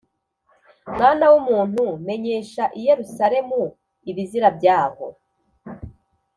[0.93, 3.61] “Mwana w’umuntu, menyesha i Yerusalemu
[4.09, 5.05] ibizira byaho